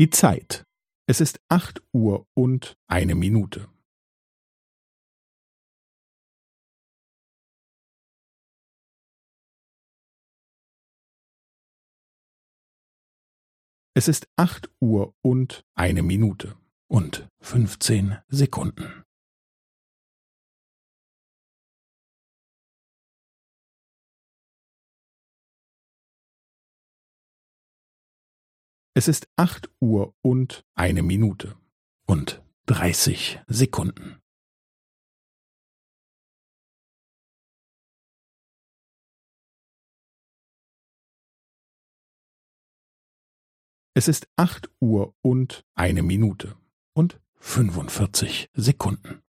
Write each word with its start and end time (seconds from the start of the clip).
Die 0.00 0.08
Zeit. 0.08 0.64
Es 1.06 1.20
ist 1.20 1.42
acht 1.50 1.82
Uhr 1.92 2.26
und 2.32 2.78
eine 2.86 3.14
Minute. 3.14 3.68
Es 13.92 14.08
ist 14.08 14.26
acht 14.36 14.70
Uhr 14.80 15.14
und 15.20 15.66
eine 15.74 16.02
Minute 16.02 16.56
und 16.88 17.28
fünfzehn 17.42 18.22
Sekunden. 18.28 19.04
Es 29.00 29.08
ist 29.08 29.30
acht 29.36 29.70
Uhr 29.80 30.14
und 30.20 30.66
eine 30.74 31.02
Minute 31.02 31.56
und 32.06 32.44
dreißig 32.66 33.40
Sekunden. 33.46 34.20
Es 43.94 44.06
ist 44.06 44.28
acht 44.36 44.68
Uhr 44.80 45.14
und 45.22 45.64
eine 45.74 46.02
Minute 46.02 46.58
und 46.92 47.22
fünfundvierzig 47.36 48.50
Sekunden. 48.52 49.22